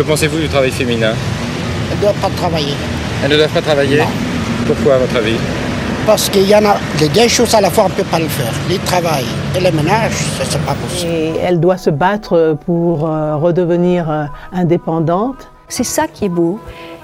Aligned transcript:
Que 0.00 0.04
pensez-vous 0.06 0.38
du 0.38 0.48
travail 0.48 0.70
féminin? 0.70 1.12
Elles 1.90 1.96
ne 1.98 2.00
doivent 2.00 2.20
pas 2.22 2.30
travailler. 2.30 2.72
Elles 3.22 3.30
ne 3.32 3.36
doivent 3.36 3.52
pas 3.52 3.60
travailler? 3.60 3.98
Non. 3.98 4.06
Pourquoi, 4.66 4.94
à 4.94 4.98
votre 4.98 5.14
avis? 5.14 5.36
Parce 6.06 6.30
qu'il 6.30 6.48
y 6.48 6.56
en 6.56 6.64
a 6.64 6.78
les 6.98 7.10
deux 7.10 7.28
choses 7.28 7.54
à 7.54 7.60
la 7.60 7.68
fois, 7.68 7.84
on 7.84 7.90
ne 7.90 7.92
peut 7.92 8.04
pas 8.04 8.18
le 8.18 8.28
faire. 8.28 8.50
Le 8.70 8.78
travail 8.78 9.26
et 9.54 9.60
le 9.60 9.70
ménage, 9.72 10.14
ça, 10.38 10.44
c'est 10.48 10.64
pas 10.64 10.72
possible. 10.72 11.12
Et 11.12 11.32
elle 11.42 11.60
doit 11.60 11.76
se 11.76 11.90
battre 11.90 12.56
pour 12.64 13.06
euh, 13.06 13.36
redevenir 13.36 14.10
euh, 14.10 14.24
indépendante. 14.54 15.50
C'est 15.68 15.84
ça 15.84 16.06
qui 16.06 16.24
est 16.24 16.30
beau. 16.30 16.58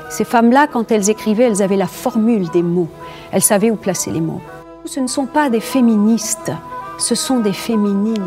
Ces 0.09 0.25
femmes-là, 0.25 0.67
quand 0.67 0.91
elles 0.91 1.11
écrivaient, 1.11 1.45
elles 1.45 1.63
avaient 1.63 1.77
la 1.77 1.89
formule 1.89 2.49
des 2.49 2.63
mots. 2.63 2.89
Elles 3.31 3.43
savaient 3.43 3.71
où 3.71 3.77
placer 3.77 4.11
les 4.11 4.23
mots. 4.23 4.41
Ce 4.87 5.01
ne 5.01 5.07
sont 5.07 5.27
pas 5.27 5.51
des 5.51 5.61
féministes, 5.61 6.51
ce 6.97 7.15
sont 7.15 7.41
des 7.41 7.53
féminines. 7.53 8.25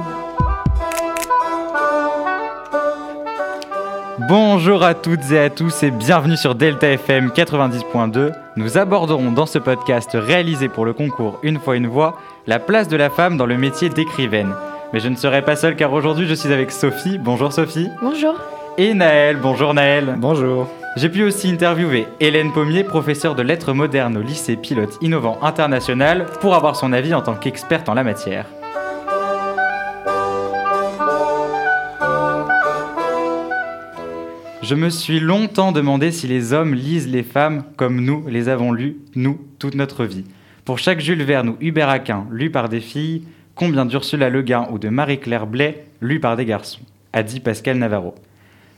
Bonjour 4.27 4.83
à 4.83 4.95
toutes 4.95 5.31
et 5.31 5.39
à 5.39 5.49
tous 5.49 5.81
et 5.81 5.91
bienvenue 5.91 6.35
sur 6.35 6.53
Delta 6.53 6.89
FM 6.89 7.30
90.2. 7.30 8.34
Nous 8.57 8.77
aborderons 8.77 9.31
dans 9.31 9.45
ce 9.45 9.59
podcast 9.59 10.09
réalisé 10.13 10.67
pour 10.67 10.84
le 10.84 10.91
concours 10.91 11.39
Une 11.41 11.57
fois 11.57 11.77
une 11.77 11.88
voix 11.88 12.20
la 12.45 12.59
place 12.59 12.89
de 12.89 12.97
la 12.97 13.09
femme 13.09 13.38
dans 13.38 13.45
le 13.45 13.58
métier 13.58 13.88
d'écrivaine. 13.88 14.53
Mais 14.91 14.99
je 14.99 15.08
ne 15.08 15.16
serai 15.16 15.41
pas 15.41 15.55
seul 15.55 15.77
car 15.77 15.94
aujourd'hui 15.94 16.27
je 16.27 16.34
suis 16.34 16.52
avec 16.52 16.71
Sophie. 16.71 17.17
Bonjour 17.17 17.53
Sophie. 17.53 17.88
Bonjour. 18.02 18.35
Et 18.77 18.94
Naël. 18.94 19.38
Bonjour 19.38 19.73
Naël. 19.73 20.16
Bonjour. 20.17 20.67
J'ai 20.97 21.08
pu 21.08 21.23
aussi 21.23 21.49
interviewer 21.49 22.05
Hélène 22.20 22.52
Pommier, 22.52 22.83
professeure 22.83 23.36
de 23.36 23.41
lettres 23.41 23.72
modernes 23.72 24.17
au 24.17 24.22
lycée 24.22 24.58
pilote 24.58 24.97
innovant 25.02 25.38
international, 25.41 26.25
pour 26.41 26.55
avoir 26.55 26.75
son 26.75 26.91
avis 26.91 27.13
en 27.13 27.22
tant 27.22 27.36
qu'experte 27.36 27.88
en 27.88 27.94
la 27.94 28.03
matière. 28.03 28.47
Je 34.70 34.76
me 34.76 34.91
suis 34.91 35.20
longtemps 35.20 35.72
demandé 35.72 36.12
si 36.12 36.28
les 36.28 36.54
hommes 36.54 36.76
lisent 36.76 37.08
les 37.08 37.23
femmes 37.23 37.64
comme 37.75 38.02
nous 38.02 38.23
les 38.28 38.50
avons 38.50 38.72
lues, 38.72 38.98
nous, 39.16 39.39
toute 39.58 39.73
notre 39.73 40.06
vie. 40.06 40.26
Pour 40.64 40.78
chaque 40.78 41.00
Jules 41.00 41.23
Verne 41.23 41.50
ou 41.50 41.56
Hubert 41.59 41.89
Aquin, 41.89 42.28
lu 42.31 42.52
par 42.52 42.70
des 42.70 42.80
filles, 42.80 43.23
combien 43.56 43.88
d'Ursula 43.88 44.30
Le 44.30 44.44
Guin 44.44 44.67
ou 44.70 44.78
de 44.78 44.89
Marie-Claire 44.89 45.48
Blais, 45.48 45.86
lu 46.02 46.20
par 46.20 46.38
des 46.38 46.45
garçons 46.45 46.81
a 47.14 47.23
dit 47.23 47.39
Pascal 47.39 47.80
Navarro. 47.80 48.14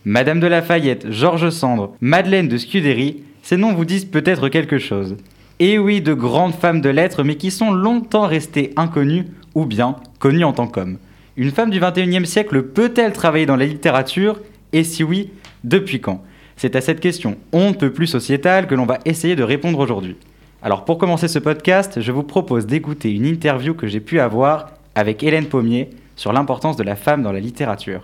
Madame 0.05 0.39
de 0.39 0.47
Lafayette, 0.47 1.11
Georges 1.11 1.49
Sandre, 1.49 1.93
Madeleine 1.99 2.47
de 2.47 2.57
Scudéry, 2.57 3.23
ces 3.43 3.57
noms 3.57 3.73
vous 3.73 3.83
disent 3.83 4.05
peut-être 4.05 4.47
quelque 4.47 4.77
chose. 4.77 5.17
Et 5.59 5.77
oui, 5.77 5.99
de 5.99 6.13
grandes 6.13 6.55
femmes 6.55 6.79
de 6.79 6.87
lettres, 6.87 7.23
mais 7.23 7.35
qui 7.35 7.51
sont 7.51 7.71
longtemps 7.71 8.27
restées 8.27 8.71
inconnues, 8.77 9.25
ou 9.55 9.65
bien 9.65 9.97
connues 10.19 10.45
en 10.45 10.53
tant 10.53 10.67
qu'hommes. 10.67 10.99
Une 11.35 11.51
femme 11.51 11.69
du 11.69 11.81
21e 11.81 12.23
siècle 12.23 12.63
peut-elle 12.63 13.11
travailler 13.11 13.45
dans 13.45 13.57
la 13.57 13.65
littérature? 13.65 14.39
Et 14.71 14.85
si 14.85 15.03
oui, 15.03 15.31
depuis 15.63 16.01
quand? 16.01 16.23
C'est 16.57 16.75
à 16.75 16.81
cette 16.81 16.99
question 16.99 17.37
on 17.53 17.69
ne 17.69 17.75
peut 17.75 17.91
plus 17.91 18.07
sociétale 18.07 18.67
que 18.67 18.75
l'on 18.75 18.85
va 18.85 18.99
essayer 19.05 19.35
de 19.35 19.43
répondre 19.43 19.79
aujourd'hui. 19.79 20.17
Alors 20.61 20.85
pour 20.85 20.97
commencer 20.97 21.27
ce 21.27 21.39
podcast, 21.39 22.01
je 22.01 22.11
vous 22.11 22.23
propose 22.23 22.67
d'écouter 22.67 23.11
une 23.11 23.25
interview 23.25 23.73
que 23.73 23.87
j'ai 23.87 23.99
pu 23.99 24.19
avoir 24.19 24.71
avec 24.93 25.23
Hélène 25.23 25.47
Pommier 25.47 25.89
sur 26.15 26.33
l'importance 26.33 26.77
de 26.77 26.83
la 26.83 26.95
femme 26.95 27.23
dans 27.23 27.31
la 27.31 27.39
littérature. 27.39 28.03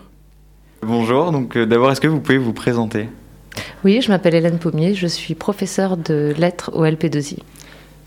Bonjour, 0.81 1.31
donc 1.31 1.55
euh, 1.55 1.65
d'abord 1.65 1.91
est-ce 1.91 2.01
que 2.01 2.07
vous 2.07 2.19
pouvez 2.19 2.37
vous 2.37 2.53
présenter? 2.53 3.09
Oui, 3.83 4.01
je 4.01 4.09
m'appelle 4.09 4.35
Hélène 4.35 4.59
Pommier, 4.59 4.93
je 4.93 5.07
suis 5.07 5.35
professeure 5.35 5.97
de 5.97 6.33
lettres 6.37 6.71
au 6.73 6.83
LP2I. 6.83 7.39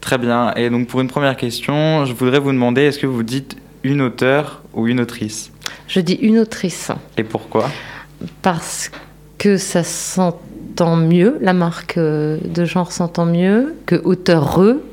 Très 0.01 0.19
bien, 0.19 0.53
et 0.55 0.71
donc 0.71 0.89
pour 0.89 1.01
une 1.01 1.09
première 1.09 1.37
question, 1.37 2.05
je 2.07 2.13
voudrais 2.13 2.41
vous 2.41 2.53
demander 2.53 2.83
est-ce 2.83 2.99
que 2.99 3.07
vous 3.07 3.23
dites 3.23 3.57
une 3.83 4.01
auteure 4.01 4.63
ou 4.75 4.89
une 4.89 5.01
autrice? 5.01 5.53
Je 5.89 6.01
dis 6.01 6.15
une 6.15 6.39
autrice 6.39 6.91
Et 7.17 7.25
pourquoi? 7.25 7.71
Parce 8.43 8.91
que 9.41 9.57
ça 9.57 9.83
s'entend 9.83 10.97
mieux, 10.97 11.39
la 11.41 11.55
marque 11.55 11.97
euh, 11.97 12.39
de 12.45 12.67
genre 12.67 12.93
s'entend 12.93 13.25
mieux 13.25 13.75
que 13.87 13.97
auteur-eux, 13.97 14.85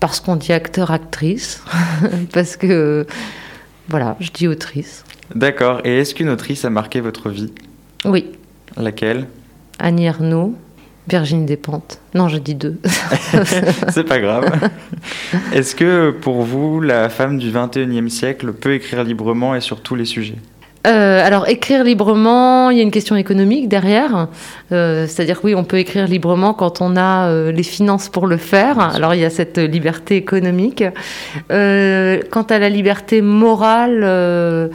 parce 0.00 0.18
qu'on 0.18 0.34
dit 0.34 0.52
acteur-actrice, 0.52 1.62
parce 2.32 2.56
que 2.56 3.06
voilà, 3.88 4.16
je 4.18 4.30
dis 4.32 4.48
autrice. 4.48 5.04
D'accord, 5.36 5.80
et 5.84 5.98
est-ce 5.98 6.16
qu'une 6.16 6.30
autrice 6.30 6.64
a 6.64 6.70
marqué 6.70 7.00
votre 7.00 7.30
vie? 7.30 7.52
Oui, 8.04 8.32
Laquelle? 8.76 9.28
Annie 9.78 10.06
Ernaux, 10.06 10.56
Virginie 11.08 11.46
Despentes. 11.46 12.00
Non, 12.12 12.28
je 12.28 12.38
dis 12.38 12.56
deux. 12.56 12.80
C'est 13.88 14.04
pas 14.04 14.18
grave. 14.18 14.50
Est-ce 15.52 15.76
que 15.76 16.10
pour 16.10 16.42
vous, 16.42 16.80
la 16.80 17.08
femme 17.08 17.38
du 17.38 17.52
21e 17.52 18.08
siècle 18.08 18.52
peut 18.52 18.74
écrire 18.74 19.04
librement 19.04 19.54
et 19.54 19.60
sur 19.60 19.80
tous 19.80 19.94
les 19.94 20.06
sujets? 20.06 20.38
Euh, 20.84 21.24
alors, 21.24 21.48
écrire 21.48 21.84
librement, 21.84 22.70
il 22.70 22.76
y 22.78 22.80
a 22.80 22.82
une 22.82 22.90
question 22.90 23.14
économique 23.14 23.68
derrière. 23.68 24.28
Euh, 24.72 25.06
C'est-à-dire 25.06 25.40
oui, 25.44 25.54
on 25.54 25.64
peut 25.64 25.78
écrire 25.78 26.06
librement 26.08 26.54
quand 26.54 26.80
on 26.80 26.96
a 26.96 27.28
euh, 27.28 27.52
les 27.52 27.62
finances 27.62 28.08
pour 28.08 28.26
le 28.26 28.36
faire. 28.36 28.80
Alors, 28.80 29.14
il 29.14 29.20
y 29.20 29.24
a 29.24 29.30
cette 29.30 29.58
liberté 29.58 30.16
économique. 30.16 30.82
Euh, 31.52 32.20
quant 32.30 32.42
à 32.42 32.58
la 32.58 32.68
liberté 32.68 33.22
morale, 33.22 34.00
euh, 34.02 34.68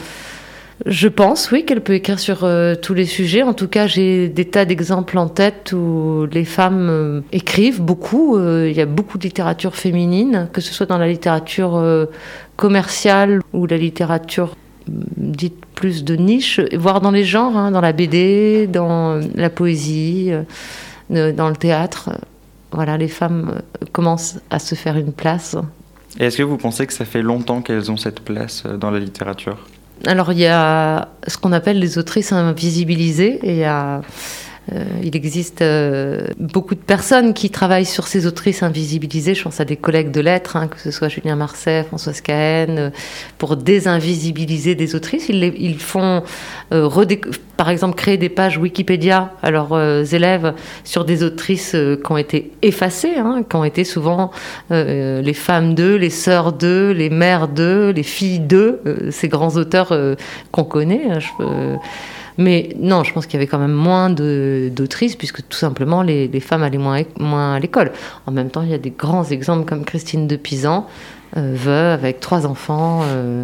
je 0.86 1.10
pense, 1.10 1.52
oui, 1.52 1.66
qu'elle 1.66 1.82
peut 1.82 1.96
écrire 1.96 2.20
sur 2.20 2.44
euh, 2.44 2.76
tous 2.76 2.94
les 2.94 3.06
sujets. 3.06 3.44
En 3.44 3.54
tout 3.54 3.68
cas, 3.68 3.88
j'ai 3.88 4.30
des 4.30 4.46
tas 4.46 4.64
d'exemples 4.64 5.18
en 5.18 5.28
tête 5.28 5.74
où 5.74 6.26
les 6.32 6.46
femmes 6.46 6.88
euh, 6.90 7.22
écrivent 7.34 7.82
beaucoup. 7.82 8.38
Euh, 8.38 8.70
il 8.70 8.78
y 8.78 8.82
a 8.82 8.86
beaucoup 8.86 9.18
de 9.18 9.24
littérature 9.24 9.76
féminine, 9.76 10.48
que 10.54 10.62
ce 10.62 10.74
soit 10.74 10.86
dans 10.86 11.00
la 11.00 11.08
littérature 11.08 11.76
euh, 11.76 12.06
commerciale 12.56 13.42
ou 13.54 13.66
la 13.66 13.76
littérature 13.78 14.56
dite 14.88 15.67
plus 15.78 16.04
de 16.04 16.16
niche, 16.16 16.60
voire 16.74 17.02
dans 17.02 17.12
les 17.12 17.24
genres, 17.24 17.56
hein, 17.56 17.70
dans 17.70 17.82
la 17.82 17.94
BD, 17.94 18.66
dans 18.66 19.22
la 19.36 19.50
poésie, 19.52 20.32
euh, 21.12 21.32
dans 21.32 21.50
le 21.50 21.56
théâtre. 21.56 22.10
Voilà, 22.72 22.98
les 22.98 23.08
femmes 23.08 23.54
euh, 23.56 23.86
commencent 23.92 24.40
à 24.50 24.58
se 24.58 24.74
faire 24.74 24.98
une 24.98 25.14
place. 25.14 25.56
Et 26.20 26.26
est-ce 26.26 26.38
que 26.38 26.44
vous 26.44 26.58
pensez 26.58 26.88
que 26.88 26.94
ça 26.94 27.06
fait 27.06 27.22
longtemps 27.22 27.62
qu'elles 27.62 27.92
ont 27.92 27.96
cette 27.96 28.22
place 28.22 28.64
euh, 28.66 28.76
dans 28.76 28.90
la 28.90 29.00
littérature? 29.00 29.68
Alors, 30.08 30.32
il 30.32 30.40
y 30.40 30.48
a 30.48 31.10
ce 31.28 31.38
qu'on 31.38 31.52
appelle 31.52 31.78
les 31.78 32.00
autrices 32.00 32.32
invisibilisées, 32.34 33.40
et 33.44 33.52
il 33.52 33.60
y 33.60 33.64
a, 33.64 34.02
euh, 34.74 34.84
il 35.02 35.16
existe 35.16 35.62
euh, 35.62 36.28
beaucoup 36.40 36.76
de 36.76 36.80
personnes 36.80 37.34
qui 37.34 37.50
travaillent 37.50 37.86
sur 37.86 38.08
ces 38.08 38.26
autrices 38.26 38.64
invisibilisées. 38.64 39.34
Je 39.34 39.44
pense 39.44 39.62
à 39.62 39.66
des 39.66 39.78
collègues 39.78 40.12
de 40.12 40.20
lettres, 40.20 40.58
hein, 40.58 40.68
que 40.68 40.80
ce 40.80 40.92
soit 40.92 41.08
Julien 41.08 41.36
Marcet, 41.36 41.84
Françoise 41.84 42.20
Cahen, 42.20 42.78
euh, 42.78 42.90
pour 43.38 43.56
désinvisibiliser 43.56 44.76
des 44.76 44.96
autrices. 44.96 45.30
Ils, 45.30 45.80
font, 45.80 46.24
par 47.56 47.70
exemple, 47.70 47.96
créer 47.96 48.18
des 48.18 48.30
pages 48.30 48.58
Wikipédia 48.58 49.32
à 49.42 49.52
leurs 49.52 50.14
élèves 50.14 50.54
sur 50.84 51.06
des 51.06 51.24
autrices 51.24 51.72
qui 51.72 52.12
ont 52.12 52.18
été 52.18 52.52
effacées, 52.62 53.16
hein, 53.18 53.44
qui 53.50 53.56
ont 53.56 53.64
été 53.64 53.84
souvent 53.84 54.32
les 54.70 55.34
femmes 55.34 55.76
d'eux, 55.76 55.96
les 55.96 56.10
sœurs 56.10 56.54
d'eux, 56.54 56.92
les 56.92 57.10
mères 57.10 57.48
d'eux, 57.48 57.92
les 57.92 58.04
filles 58.04 58.40
d'eux, 58.40 58.82
ces 59.12 59.28
grands 59.28 59.56
auteurs 59.56 59.94
qu'on 60.52 60.64
connaît. 60.64 61.10
hein, 61.12 61.80
mais 62.38 62.70
non, 62.80 63.04
je 63.04 63.14
pense 63.14 63.26
qu'il 63.26 63.36
y 63.36 63.38
avait 63.38 63.48
quand 63.48 63.60
même 63.60 63.74
moins 63.74 64.10
d'autrices, 64.10 65.16
puisque 65.16 65.48
tout 65.48 65.58
simplement 65.58 66.02
les, 66.02 66.28
les 66.28 66.40
femmes 66.40 66.64
allaient 66.64 66.78
moins, 66.78 67.02
moins 67.20 67.56
à 67.56 67.60
l'école. 67.60 67.92
En 68.26 68.32
même 68.32 68.50
temps, 68.50 68.62
il 68.62 68.70
y 68.70 68.74
a 68.74 68.78
des 68.78 68.92
grands 68.92 69.24
exemples 69.26 69.66
comme 69.66 69.86
Christine 69.86 70.28
de 70.28 70.36
Pisan, 70.36 70.88
euh, 71.36 71.54
veuve 71.56 71.94
avec 72.00 72.20
trois 72.20 72.46
enfants, 72.46 73.02
euh, 73.06 73.44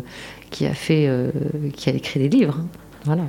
qui 0.51 0.65
a 0.65 0.73
fait, 0.73 1.05
euh, 1.07 1.31
qui 1.75 1.89
a 1.89 1.93
écrit 1.93 2.19
des 2.19 2.29
livres. 2.29 2.57
hein. 2.59 2.67
Voilà. 3.05 3.23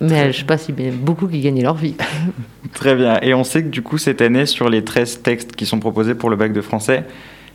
Mais 0.00 0.14
elle, 0.14 0.32
je 0.32 0.38
sais 0.38 0.44
pas 0.44 0.58
s'il 0.58 0.80
y 0.80 0.88
a 0.88 0.90
beaucoup 0.90 1.28
qui 1.28 1.40
gagnaient 1.40 1.62
leur 1.62 1.76
vie. 1.76 1.94
Très 2.72 2.96
bien. 2.96 3.20
Et 3.22 3.34
on 3.34 3.44
sait 3.44 3.62
que 3.62 3.68
du 3.68 3.82
coup, 3.82 3.98
cette 3.98 4.20
année, 4.20 4.46
sur 4.46 4.68
les 4.68 4.82
13 4.82 5.22
textes 5.22 5.54
qui 5.54 5.64
sont 5.64 5.78
proposés 5.78 6.14
pour 6.14 6.28
le 6.28 6.34
bac 6.34 6.52
de 6.52 6.60
français, 6.60 7.04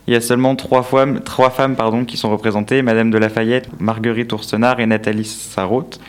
il 0.06 0.14
y 0.14 0.16
a 0.16 0.22
seulement 0.22 0.56
trois 0.56 0.82
femmes, 0.82 1.20
trois 1.20 1.50
femmes 1.50 1.76
pardon, 1.76 2.06
qui 2.06 2.16
sont 2.16 2.30
représentées, 2.30 2.80
Madame 2.80 3.10
de 3.10 3.18
Lafayette, 3.18 3.68
Marguerite 3.78 4.32
Oursenard 4.32 4.80
et 4.80 4.86
Nathalie 4.86 5.26
Sarraute. 5.26 6.00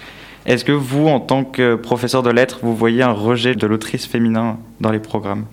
Est-ce 0.50 0.66
que 0.66 0.72
vous, 0.72 1.08
en 1.08 1.20
tant 1.20 1.44
que 1.44 1.76
professeur 1.76 2.24
de 2.24 2.32
lettres, 2.32 2.58
vous 2.64 2.76
voyez 2.76 3.04
un 3.04 3.12
rejet 3.12 3.54
de 3.54 3.68
l'autrice 3.68 4.08
féminin 4.08 4.58
dans 4.82 4.92
les 4.92 4.98
programmes? 4.98 5.46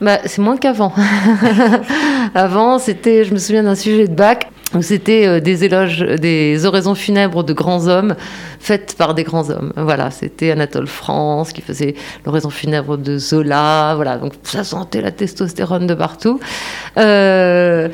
Bah, 0.00 0.18
c'est 0.24 0.42
moins 0.42 0.56
qu'avant. 0.56 0.92
Avant, 2.34 2.80
c'était, 2.80 3.22
je 3.24 3.32
me 3.32 3.38
souviens 3.38 3.62
d'un 3.62 3.76
sujet 3.76 4.08
de 4.08 4.14
bac 4.14 4.50
où 4.74 4.82
c'était 4.82 5.24
euh, 5.24 5.38
des 5.38 5.62
éloges, 5.62 6.00
des 6.00 6.66
oraisons 6.66 6.96
funèbres 6.96 7.44
de 7.44 7.52
grands 7.52 7.86
hommes 7.86 8.16
faites 8.58 8.96
par 8.98 9.14
des 9.14 9.22
grands 9.22 9.50
hommes. 9.50 9.72
Voilà, 9.76 10.10
c'était 10.10 10.50
Anatole 10.50 10.88
France 10.88 11.52
qui 11.52 11.60
faisait 11.60 11.94
l'oraison 12.26 12.50
funèbre 12.50 12.98
de 12.98 13.18
Zola. 13.18 13.92
Voilà, 13.94 14.16
donc 14.16 14.32
ça 14.42 14.64
sentait 14.64 15.00
la 15.00 15.12
testostérone 15.12 15.86
de 15.86 15.94
partout. 15.94 16.40
Euh, 16.98 17.88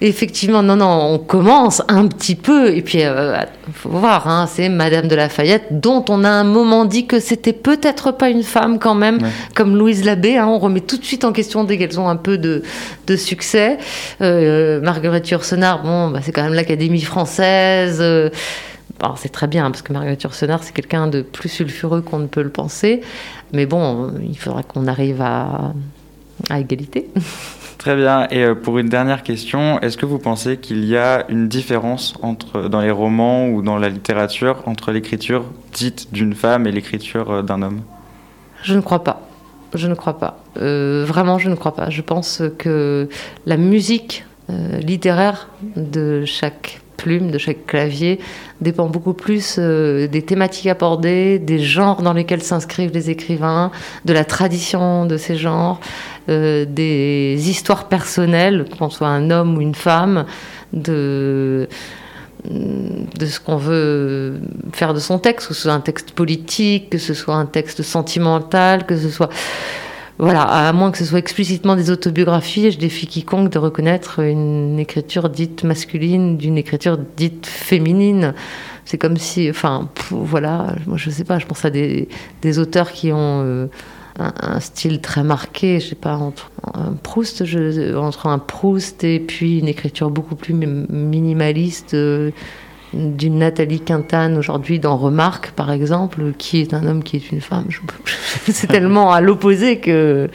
Effectivement, 0.00 0.62
non, 0.62 0.76
non, 0.76 1.14
on 1.14 1.18
commence 1.18 1.82
un 1.88 2.06
petit 2.06 2.36
peu, 2.36 2.72
et 2.72 2.82
puis 2.82 2.98
il 3.00 3.72
faut 3.74 3.88
voir, 3.88 4.28
hein, 4.28 4.46
c'est 4.48 4.68
Madame 4.68 5.08
de 5.08 5.16
Lafayette, 5.16 5.80
dont 5.80 6.04
on 6.08 6.22
a 6.22 6.28
un 6.28 6.44
moment 6.44 6.84
dit 6.84 7.06
que 7.06 7.18
c'était 7.18 7.52
peut-être 7.52 8.12
pas 8.12 8.30
une 8.30 8.44
femme 8.44 8.78
quand 8.78 8.94
même, 8.94 9.16
Ouais. 9.20 9.28
comme 9.56 9.76
Louise 9.76 10.04
Labbé, 10.04 10.36
hein, 10.36 10.46
on 10.46 10.60
remet 10.60 10.82
tout 10.82 10.98
de 10.98 11.04
suite 11.04 11.24
en 11.24 11.32
question 11.32 11.64
dès 11.64 11.78
qu'elles 11.78 11.98
ont 11.98 12.08
un 12.08 12.14
peu 12.14 12.38
de, 12.38 12.62
de 13.08 13.16
succès. 13.16 13.78
Euh, 14.20 14.80
Marguerite 14.80 15.28
Yourcenar, 15.30 15.82
bon, 15.82 16.10
bah, 16.10 16.20
c'est 16.22 16.30
quand 16.30 16.44
même 16.44 16.54
l'Académie 16.54 17.00
française. 17.02 17.98
euh, 18.00 18.30
c'est 19.16 19.30
très 19.32 19.48
bien, 19.48 19.66
hein, 19.66 19.70
parce 19.72 19.82
que 19.82 19.92
Marguerite 19.92 20.22
Yourcenar, 20.22 20.62
c'est 20.62 20.72
quelqu'un 20.72 21.08
de 21.08 21.22
plus 21.22 21.48
sulfureux 21.48 22.02
qu'on 22.02 22.18
ne 22.20 22.26
peut 22.28 22.42
le 22.42 22.50
penser. 22.50 23.00
Mais 23.52 23.66
bon, 23.66 24.12
il 24.28 24.38
faudra 24.38 24.62
qu'on 24.62 24.86
arrive 24.86 25.20
à, 25.22 25.72
à 26.50 26.60
égalité. 26.60 27.08
Très 27.78 27.94
bien. 27.94 28.26
Et 28.30 28.42
euh, 28.42 28.54
pour 28.56 28.78
une 28.78 28.88
dernière 28.88 29.22
question, 29.22 29.80
est-ce 29.80 29.96
que 29.96 30.04
vous 30.04 30.18
pensez 30.18 30.56
qu'il 30.56 30.84
y 30.84 30.96
a 30.96 31.24
une 31.28 31.46
différence 31.46 32.14
entre, 32.22 32.68
dans 32.68 32.80
les 32.80 32.90
romans 32.90 33.48
ou 33.48 33.62
dans 33.62 33.78
la 33.78 33.88
littérature 33.88 34.64
entre 34.66 34.90
l'écriture 34.90 35.44
dite 35.72 36.12
d'une 36.12 36.34
femme 36.34 36.66
et 36.66 36.72
l'écriture 36.72 37.30
euh, 37.30 37.42
d'un 37.42 37.62
homme? 37.62 37.82
Je 38.64 38.74
ne 38.74 38.80
crois 38.80 39.04
pas. 39.04 39.22
Je 39.74 39.86
ne 39.86 39.94
crois 39.94 40.18
pas. 40.18 40.42
Euh, 40.56 41.04
vraiment, 41.06 41.38
je 41.38 41.48
ne 41.48 41.54
crois 41.54 41.76
pas. 41.76 41.88
Je 41.88 42.02
pense 42.02 42.42
que 42.58 43.08
la 43.46 43.56
musique 43.56 44.24
littéraire 44.48 45.50
de 45.76 46.24
chaque 46.24 46.80
plume, 46.98 47.30
de 47.30 47.38
chaque 47.38 47.64
clavier, 47.64 48.20
dépend 48.60 48.88
beaucoup 48.88 49.14
plus 49.14 49.56
euh, 49.58 50.06
des 50.06 50.20
thématiques 50.20 50.66
abordées, 50.66 51.38
des 51.38 51.60
genres 51.60 52.02
dans 52.02 52.12
lesquels 52.12 52.42
s'inscrivent 52.42 52.92
les 52.92 53.08
écrivains, 53.08 53.70
de 54.04 54.12
la 54.12 54.26
tradition 54.26 55.06
de 55.06 55.16
ces 55.16 55.36
genres, 55.36 55.80
euh, 56.28 56.66
des 56.66 57.48
histoires 57.48 57.88
personnelles, 57.88 58.66
qu'on 58.78 58.90
soit 58.90 59.08
un 59.08 59.30
homme 59.30 59.56
ou 59.56 59.62
une 59.62 59.74
femme, 59.74 60.26
de 60.74 61.68
de 62.44 63.26
ce 63.26 63.40
qu'on 63.40 63.56
veut 63.56 64.40
faire 64.72 64.94
de 64.94 65.00
son 65.00 65.18
texte, 65.18 65.48
que 65.48 65.54
ce 65.54 65.62
soit 65.62 65.72
un 65.72 65.80
texte 65.80 66.12
politique, 66.12 66.88
que 66.90 66.98
ce 66.98 67.12
soit 67.12 67.34
un 67.34 67.46
texte 67.46 67.82
sentimental, 67.82 68.86
que 68.86 68.96
ce 68.96 69.08
soit... 69.10 69.28
Voilà, 70.18 70.42
à 70.42 70.72
moins 70.72 70.90
que 70.90 70.98
ce 70.98 71.04
soit 71.04 71.20
explicitement 71.20 71.76
des 71.76 71.90
autobiographies, 71.90 72.72
je 72.72 72.78
défie 72.78 73.06
quiconque 73.06 73.50
de 73.50 73.58
reconnaître 73.58 74.18
une 74.18 74.76
écriture 74.80 75.28
dite 75.30 75.62
masculine 75.62 76.36
d'une 76.36 76.58
écriture 76.58 76.98
dite 77.16 77.46
féminine. 77.46 78.34
C'est 78.84 78.98
comme 78.98 79.16
si, 79.16 79.48
enfin, 79.48 79.88
voilà, 80.10 80.74
moi 80.86 80.96
je 80.96 81.10
sais 81.10 81.22
pas, 81.22 81.38
je 81.38 81.46
pense 81.46 81.64
à 81.64 81.70
des, 81.70 82.08
auteurs 82.58 82.90
qui 82.90 83.12
ont 83.12 83.42
euh, 83.44 83.66
un, 84.18 84.58
style 84.58 85.00
très 85.00 85.22
marqué, 85.22 85.78
je 85.78 85.90
sais 85.90 85.94
pas, 85.94 86.16
entre 86.16 86.50
un 86.74 86.94
Proust, 86.94 87.44
entre 87.96 88.26
un 88.26 88.38
Proust 88.40 89.04
et 89.04 89.20
puis 89.20 89.60
une 89.60 89.68
écriture 89.68 90.10
beaucoup 90.10 90.34
plus 90.34 90.54
mi- 90.54 90.86
minimaliste. 90.88 91.94
euh, 91.94 92.32
d'une 92.92 93.38
Nathalie 93.38 93.80
Quintane 93.80 94.36
aujourd'hui 94.36 94.78
dans 94.78 94.96
Remarque 94.96 95.50
par 95.50 95.70
exemple, 95.70 96.32
qui 96.38 96.60
est 96.60 96.74
un 96.74 96.86
homme 96.86 97.02
qui 97.02 97.16
est 97.16 97.30
une 97.30 97.40
femme. 97.40 97.66
C'est 98.46 98.66
tellement 98.66 99.12
à 99.12 99.20
l'opposé 99.20 99.78
que 99.78 100.28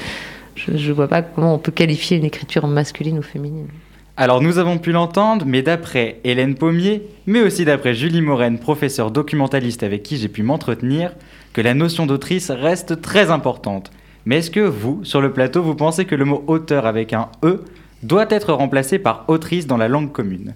je 0.56 0.72
ne 0.72 0.94
vois 0.94 1.08
pas 1.08 1.22
comment 1.22 1.56
on 1.56 1.60
peut 1.60 1.72
qualifier 1.72 2.18
une 2.18 2.26
écriture 2.26 2.68
masculine 2.68 3.20
ou 3.20 3.24
féminine. 3.24 3.68
Alors 4.16 4.42
nous 4.42 4.60
avons 4.60 4.78
pu 4.78 4.92
l'entendre, 4.92 5.46
mais 5.48 5.64
d'après 5.64 6.20
Hélène 6.24 6.54
Pommier, 6.54 7.02
mais 7.26 7.42
aussi 7.42 7.66
d'après 7.66 7.96
Julie 7.96 8.22
Moren, 8.22 8.60
professeure 8.60 9.10
documentaliste 9.10 9.82
avec 9.82 10.04
qui 10.04 10.18
j'ai 10.18 10.28
pu 10.28 10.44
m'entretenir, 10.44 11.14
que 11.52 11.62
la 11.62 11.74
notion 11.74 12.06
d'autrice 12.06 12.52
reste 12.52 13.02
très 13.02 13.32
importante. 13.32 13.92
Mais 14.26 14.38
est-ce 14.38 14.52
que 14.52 14.60
vous, 14.60 15.04
sur 15.04 15.20
le 15.20 15.34
plateau, 15.34 15.64
vous 15.64 15.74
pensez 15.74 16.06
que 16.06 16.16
le 16.16 16.26
mot 16.26 16.44
auteur 16.46 16.86
avec 16.86 17.12
un 17.12 17.30
E 17.44 17.64
doit 18.04 18.28
être 18.30 18.54
remplacé 18.54 19.00
par 19.00 19.26
autrice 19.28 19.66
dans 19.66 19.78
la 19.78 19.88
langue 19.88 20.12
commune? 20.12 20.54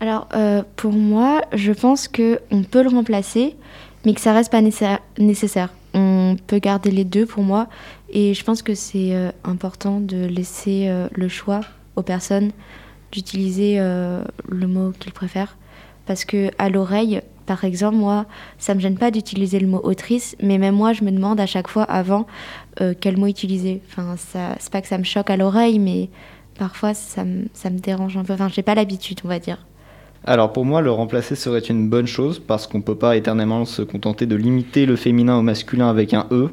Alors, 0.00 0.28
euh, 0.34 0.62
pour 0.76 0.92
moi, 0.92 1.42
je 1.52 1.72
pense 1.72 2.08
qu'on 2.08 2.62
peut 2.62 2.82
le 2.82 2.88
remplacer, 2.88 3.56
mais 4.04 4.14
que 4.14 4.20
ça 4.20 4.32
reste 4.32 4.50
pas 4.50 4.60
nécessaire-. 4.60 5.72
On 5.94 6.36
peut 6.46 6.58
garder 6.58 6.90
les 6.90 7.04
deux 7.04 7.26
pour 7.26 7.44
moi, 7.44 7.68
et 8.10 8.34
je 8.34 8.44
pense 8.44 8.62
que 8.62 8.74
c'est 8.74 9.14
euh, 9.14 9.30
important 9.44 10.00
de 10.00 10.26
laisser 10.26 10.88
euh, 10.88 11.08
le 11.12 11.28
choix 11.28 11.60
aux 11.96 12.02
personnes 12.02 12.50
d'utiliser 13.12 13.78
le 13.78 14.66
mot 14.66 14.90
qu'ils 14.98 15.12
préfèrent. 15.12 15.56
Parce 16.04 16.24
que 16.24 16.50
à 16.58 16.68
l'oreille, 16.68 17.20
par 17.46 17.62
exemple, 17.62 17.94
moi, 17.94 18.26
ça 18.58 18.74
me 18.74 18.80
gêne 18.80 18.98
pas 18.98 19.12
d'utiliser 19.12 19.60
le 19.60 19.68
mot 19.68 19.80
autrice, 19.84 20.34
mais 20.42 20.58
même 20.58 20.74
moi, 20.74 20.92
je 20.92 21.04
me 21.04 21.12
demande 21.12 21.38
à 21.38 21.46
chaque 21.46 21.68
fois 21.68 21.84
avant 21.84 22.26
quel 23.00 23.16
mot 23.16 23.28
utiliser. 23.28 23.82
Enfin, 23.86 24.16
c'est 24.18 24.72
pas 24.72 24.82
que 24.82 24.88
ça 24.88 24.98
me 24.98 25.04
choque 25.04 25.30
à 25.30 25.36
l'oreille, 25.36 25.78
mais 25.78 26.10
parfois 26.58 26.92
ça 26.92 27.22
me, 27.24 27.44
ça 27.52 27.70
me 27.70 27.78
dérange 27.78 28.16
un 28.16 28.24
peu. 28.24 28.32
Enfin, 28.32 28.48
j'ai 28.48 28.62
pas 28.62 28.74
l'habitude, 28.74 29.20
on 29.24 29.28
va 29.28 29.38
dire. 29.38 29.64
Alors 30.26 30.54
pour 30.54 30.64
moi, 30.64 30.80
le 30.80 30.90
remplacer 30.90 31.34
serait 31.34 31.58
une 31.58 31.90
bonne 31.90 32.06
chose 32.06 32.38
parce 32.38 32.66
qu'on 32.66 32.78
ne 32.78 32.82
peut 32.82 32.94
pas 32.94 33.16
éternellement 33.16 33.66
se 33.66 33.82
contenter 33.82 34.24
de 34.24 34.36
limiter 34.36 34.86
le 34.86 34.96
féminin 34.96 35.36
au 35.36 35.42
masculin 35.42 35.90
avec 35.90 36.14
un 36.14 36.26
E. 36.30 36.48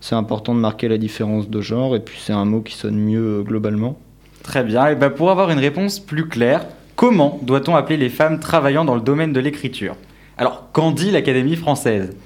C'est 0.00 0.14
important 0.14 0.54
de 0.54 0.60
marquer 0.60 0.86
la 0.86 0.98
différence 0.98 1.48
de 1.48 1.60
genre 1.60 1.96
et 1.96 2.00
puis 2.00 2.20
c'est 2.22 2.32
un 2.32 2.44
mot 2.44 2.60
qui 2.60 2.74
sonne 2.74 2.96
mieux 2.96 3.40
euh, 3.40 3.42
globalement. 3.42 3.98
Très 4.44 4.62
bien, 4.62 4.86
et 4.86 4.94
ben 4.94 5.10
pour 5.10 5.32
avoir 5.32 5.50
une 5.50 5.58
réponse 5.58 5.98
plus 5.98 6.28
claire, 6.28 6.64
comment 6.94 7.40
doit-on 7.42 7.74
appeler 7.74 7.96
les 7.96 8.08
femmes 8.08 8.38
travaillant 8.38 8.84
dans 8.84 8.94
le 8.94 9.00
domaine 9.00 9.32
de 9.32 9.40
l'écriture? 9.40 9.96
Alors, 10.38 10.68
qu'en 10.72 10.92
dit 10.92 11.10
l'Académie 11.10 11.56
française? 11.56 12.16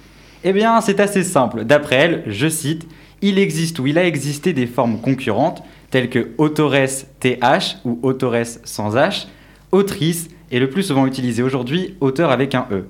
Eh 0.45 0.53
bien, 0.53 0.79
c'est 0.83 1.01
assez 1.01 1.23
simple. 1.23 1.65
D'après 1.65 1.97
elle, 1.97 2.23
je 2.27 2.49
cite, 2.49 2.87
il 3.23 3.39
existe 3.39 3.79
ou 3.79 3.87
il 3.87 3.97
a 3.97 4.07
existé 4.07 4.53
des 4.53 4.67
formes 4.67 5.01
concurrentes, 5.01 5.63
telles 5.91 6.11
que 6.11 6.33
autoresse 6.37 7.07
TH 7.21 7.79
ou 7.87 7.99
autoresse 8.03 8.61
sans 8.65 8.95
H, 8.95 9.29
autrice 9.71 10.29
et 10.53 10.61
le 10.61 10.71
plus 10.71 10.85
souvent 10.85 11.07
utilisé 11.07 11.43
aujourd'hui, 11.43 11.97
auteur 12.01 12.31
avec 12.31 12.55
un 12.55 12.67
E. 12.71 12.85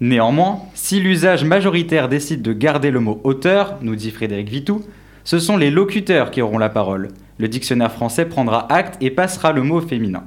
Néanmoins, 0.00 0.60
si 0.72 1.00
l'usage 1.00 1.44
majoritaire 1.44 2.08
décide 2.08 2.40
de 2.40 2.54
garder 2.54 2.90
le 2.90 3.00
mot 3.00 3.20
auteur, 3.24 3.76
nous 3.82 3.96
dit 3.96 4.10
Frédéric 4.10 4.48
Vitou, 4.48 4.82
ce 5.24 5.38
sont 5.38 5.58
les 5.58 5.70
locuteurs 5.70 6.30
qui 6.30 6.40
auront 6.40 6.56
la 6.56 6.70
parole. 6.70 7.08
Le 7.38 7.48
dictionnaire 7.48 7.92
français 7.92 8.24
prendra 8.24 8.72
acte 8.72 8.96
et 9.02 9.10
passera 9.10 9.52
le 9.52 9.62
mot 9.62 9.80
féminin. 9.80 10.24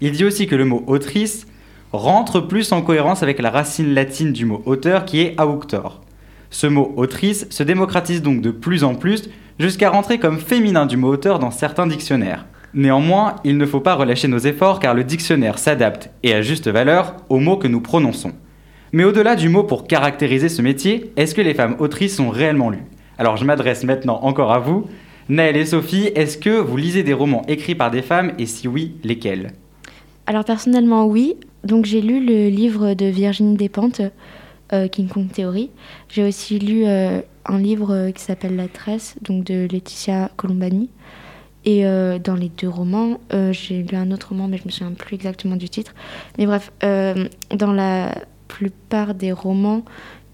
Il 0.00 0.12
dit 0.12 0.24
aussi 0.24 0.46
que 0.46 0.56
le 0.56 0.66
mot 0.66 0.82
autrice 0.86 1.46
rentre 1.92 2.40
plus 2.40 2.72
en 2.72 2.82
cohérence 2.82 3.22
avec 3.22 3.40
la 3.40 3.50
racine 3.50 3.94
latine 3.94 4.32
du 4.32 4.44
mot 4.44 4.60
auteur 4.66 5.04
qui 5.04 5.20
est 5.20 5.40
auctor. 5.40 6.02
Ce 6.50 6.66
mot 6.66 6.92
autrice 6.96 7.46
se 7.48 7.62
démocratise 7.62 8.22
donc 8.22 8.40
de 8.40 8.50
plus 8.50 8.84
en 8.84 8.94
plus 8.94 9.30
jusqu'à 9.58 9.90
rentrer 9.90 10.18
comme 10.18 10.38
féminin 10.38 10.84
du 10.84 10.96
mot 10.96 11.08
auteur 11.08 11.38
dans 11.38 11.50
certains 11.50 11.86
dictionnaires. 11.86 12.44
Néanmoins, 12.74 13.36
il 13.44 13.56
ne 13.56 13.66
faut 13.66 13.80
pas 13.80 13.94
relâcher 13.94 14.26
nos 14.26 14.38
efforts 14.38 14.80
car 14.80 14.94
le 14.94 15.04
dictionnaire 15.04 15.58
s'adapte, 15.58 16.10
et 16.24 16.34
à 16.34 16.42
juste 16.42 16.68
valeur, 16.68 17.16
aux 17.28 17.38
mots 17.38 17.56
que 17.56 17.68
nous 17.68 17.80
prononçons. 17.80 18.32
Mais 18.92 19.04
au-delà 19.04 19.36
du 19.36 19.48
mot 19.48 19.62
pour 19.62 19.86
caractériser 19.86 20.48
ce 20.48 20.60
métier, 20.60 21.12
est-ce 21.16 21.34
que 21.34 21.40
les 21.40 21.54
femmes 21.54 21.76
autrices 21.78 22.16
sont 22.16 22.30
réellement 22.30 22.70
lues? 22.70 22.84
Alors 23.16 23.36
je 23.36 23.44
m'adresse 23.44 23.84
maintenant 23.84 24.18
encore 24.22 24.52
à 24.52 24.58
vous. 24.58 24.88
Naël 25.28 25.56
et 25.56 25.64
Sophie, 25.64 26.10
est-ce 26.16 26.36
que 26.36 26.50
vous 26.50 26.76
lisez 26.76 27.02
des 27.04 27.12
romans 27.12 27.42
écrits 27.46 27.76
par 27.76 27.90
des 27.90 28.02
femmes 28.02 28.32
et 28.38 28.46
si 28.46 28.66
oui, 28.66 28.96
lesquels? 29.04 29.52
Alors 30.26 30.44
personnellement 30.44 31.06
oui, 31.06 31.36
donc 31.62 31.84
j'ai 31.84 32.00
lu 32.00 32.24
le 32.24 32.48
livre 32.48 32.94
de 32.94 33.06
Virginie 33.06 33.56
Despentes, 33.56 34.02
euh, 34.72 34.88
King 34.88 35.08
Kong 35.08 35.28
Theory. 35.32 35.70
J'ai 36.08 36.26
aussi 36.26 36.58
lu 36.58 36.84
euh, 36.86 37.20
un 37.46 37.58
livre 37.58 37.94
euh, 37.94 38.10
qui 38.10 38.22
s'appelle 38.22 38.56
La 38.56 38.68
Tresse, 38.68 39.16
donc 39.22 39.44
de 39.44 39.68
Laetitia 39.70 40.30
Colombani. 40.36 40.90
Et 41.64 41.86
euh, 41.86 42.18
dans 42.18 42.34
les 42.34 42.50
deux 42.50 42.68
romans, 42.68 43.20
euh, 43.32 43.52
j'ai 43.52 43.82
lu 43.82 43.96
un 43.96 44.10
autre 44.10 44.30
roman, 44.30 44.48
mais 44.48 44.58
je 44.58 44.64
me 44.66 44.70
souviens 44.70 44.92
plus 44.92 45.14
exactement 45.14 45.56
du 45.56 45.68
titre. 45.68 45.94
Mais 46.38 46.46
bref, 46.46 46.70
euh, 46.82 47.28
dans 47.54 47.72
la 47.72 48.14
plupart 48.48 49.14
des 49.14 49.32
romans 49.32 49.84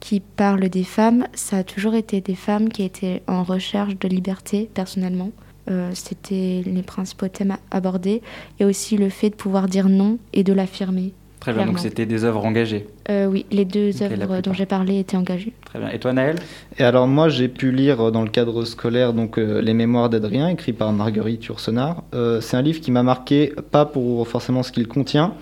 qui 0.01 0.21
parlent 0.21 0.69
des 0.69 0.85
femmes, 0.85 1.27
ça 1.35 1.59
a 1.59 1.65
toujours 1.65 1.95
été 1.95 2.21
des 2.21 2.35
femmes 2.35 2.69
qui 2.69 2.83
étaient 2.83 3.23
en 3.27 3.45
recherche 3.45 3.99
de 3.99 4.09
liberté, 4.09 4.71
personnellement. 4.73 5.31
C'était 5.93 6.65
les 6.67 6.83
principaux 6.83 7.29
thèmes 7.29 7.57
abordés 7.71 8.23
et 8.59 8.65
aussi 8.65 8.97
le 8.97 9.09
fait 9.09 9.31
de 9.31 9.37
pouvoir 9.37 9.69
dire 9.69 9.89
non 9.89 10.19
et 10.33 10.43
de 10.43 10.53
l'affirmer. 10.53 11.13
Très 11.41 11.55
bien, 11.55 11.65
donc 11.65 11.79
c'était 11.79 12.05
des 12.05 12.25
œuvres 12.25 12.45
engagées. 12.45 12.87
Euh, 13.09 13.25
oui, 13.25 13.47
les 13.51 13.65
deux 13.65 14.03
œuvres 14.03 14.43
dont 14.43 14.53
j'ai 14.53 14.67
parlé 14.67 14.99
étaient 14.99 15.17
engagées. 15.17 15.55
Très 15.65 15.79
bien. 15.79 15.89
Et 15.89 15.99
toi, 15.99 16.13
Naël? 16.13 16.37
Et 16.79 16.85
alors 16.85 17.07
moi 17.07 17.31
j'ai 17.31 17.49
pu 17.49 17.73
lire 17.73 18.13
dans 18.13 18.23
le 18.23 18.29
cadre 18.29 18.65
scolaire 18.67 19.15
donc 19.15 19.39
euh, 19.39 19.63
les 19.63 19.73
Mémoires 19.73 20.11
d'Adrien 20.11 20.49
écrit 20.49 20.75
par 20.75 20.93
Marguerite 20.93 21.47
Yourcenar. 21.47 22.03
Euh, 22.13 22.43
c'est 22.43 22.59
un 22.59 22.63
livre 22.63 22.81
qui 22.81 22.91
m'a 22.91 23.03
marqué 23.03 23.55
pas 23.71 23.87
pour 23.87 24.29
forcément 24.29 24.63
ce 24.63 24.71
qu'il 24.71 24.87
contient, 24.87 25.33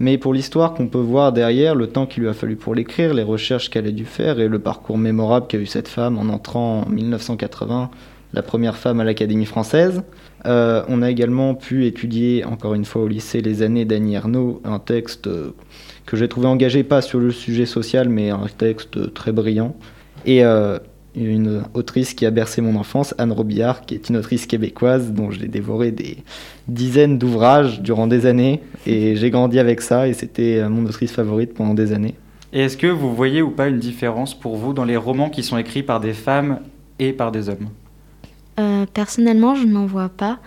mais 0.00 0.18
pour 0.18 0.34
l'histoire 0.34 0.74
qu'on 0.74 0.88
peut 0.88 0.98
voir 0.98 1.32
derrière, 1.32 1.76
le 1.76 1.86
temps 1.86 2.06
qu'il 2.06 2.24
lui 2.24 2.28
a 2.28 2.34
fallu 2.34 2.56
pour 2.56 2.74
l'écrire, 2.74 3.14
les 3.14 3.22
recherches 3.22 3.70
qu'elle 3.70 3.86
a 3.86 3.92
dû 3.92 4.06
faire 4.06 4.40
et 4.40 4.48
le 4.48 4.58
parcours 4.58 4.98
mémorable 4.98 5.46
qu'a 5.46 5.58
eu 5.58 5.66
cette 5.66 5.88
femme 5.88 6.18
en 6.18 6.32
entrant 6.32 6.82
en 6.82 6.90
1980, 6.90 7.90
la 8.34 8.42
première 8.42 8.76
femme 8.76 9.00
à 9.00 9.04
l'Académie 9.04 9.46
française. 9.46 10.02
Euh, 10.44 10.82
on 10.88 11.00
a 11.00 11.10
également 11.10 11.54
pu 11.54 11.86
étudier 11.86 12.44
encore 12.44 12.74
une 12.74 12.84
fois 12.84 13.02
au 13.02 13.08
lycée 13.08 13.40
les 13.40 13.62
années 13.62 13.84
d'Annie 13.84 14.14
Ernaux, 14.14 14.60
un 14.64 14.78
texte 14.78 15.26
euh, 15.28 15.54
que 16.04 16.16
j'ai 16.16 16.28
trouvé 16.28 16.48
engagé 16.48 16.82
pas 16.82 17.00
sur 17.00 17.18
le 17.18 17.30
sujet 17.30 17.64
social 17.64 18.08
mais 18.08 18.30
un 18.30 18.46
texte 18.58 19.14
très 19.14 19.32
brillant. 19.32 19.74
Et 20.26 20.44
euh, 20.44 20.78
une 21.16 21.62
autrice 21.74 22.12
qui 22.14 22.26
a 22.26 22.30
bercé 22.30 22.60
mon 22.60 22.76
enfance, 22.76 23.14
Anne 23.18 23.32
Robillard, 23.32 23.82
qui 23.82 23.94
est 23.94 24.08
une 24.08 24.16
autrice 24.16 24.46
québécoise 24.46 25.12
dont 25.12 25.30
j'ai 25.30 25.46
dévoré 25.46 25.92
des 25.92 26.18
dizaines 26.66 27.18
d'ouvrages 27.18 27.80
durant 27.80 28.06
des 28.06 28.26
années. 28.26 28.60
Et 28.86 29.14
j'ai 29.16 29.30
grandi 29.30 29.58
avec 29.58 29.80
ça 29.80 30.08
et 30.08 30.12
c'était 30.12 30.58
euh, 30.58 30.68
mon 30.68 30.84
autrice 30.84 31.12
favorite 31.12 31.54
pendant 31.54 31.74
des 31.74 31.92
années. 31.92 32.14
Et 32.52 32.60
est-ce 32.60 32.76
que 32.76 32.86
vous 32.86 33.14
voyez 33.14 33.42
ou 33.42 33.50
pas 33.50 33.68
une 33.68 33.78
différence 33.78 34.38
pour 34.38 34.56
vous 34.56 34.72
dans 34.72 34.84
les 34.84 34.96
romans 34.96 35.30
qui 35.30 35.42
sont 35.42 35.56
écrits 35.56 35.82
par 35.82 36.00
des 36.00 36.12
femmes 36.12 36.60
et 36.98 37.12
par 37.12 37.32
des 37.32 37.48
hommes? 37.48 37.68
Euh, 38.58 38.86
personnellement, 38.92 39.54
je 39.54 39.66
n'en 39.66 39.86
vois 39.86 40.08
pas. 40.08 40.38